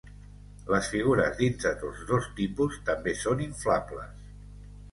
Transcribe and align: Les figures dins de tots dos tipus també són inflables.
Les 0.75 0.87
figures 0.93 1.35
dins 1.41 1.59
de 1.67 1.73
tots 1.83 2.01
dos 2.13 2.31
tipus 2.41 2.81
també 2.89 3.17
són 3.23 3.47
inflables. 3.49 4.29